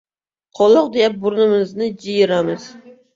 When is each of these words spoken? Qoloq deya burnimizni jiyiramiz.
Qoloq 0.59 0.87
deya 0.95 1.09
burnimizni 1.25 1.89
jiyiramiz. 2.07 2.67